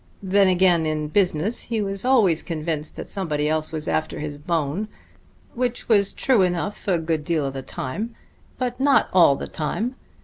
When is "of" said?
7.45-7.53